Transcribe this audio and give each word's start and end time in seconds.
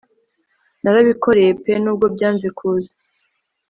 Narabikoreye 0.81 1.51
pe 1.63 1.73
nubwo 1.83 2.05
byanze 2.15 2.47
kuza 2.57 2.93